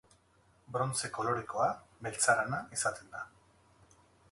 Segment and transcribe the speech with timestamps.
[0.77, 1.67] Brontze kolorekoa,
[2.07, 3.25] beltzarana, izaten da.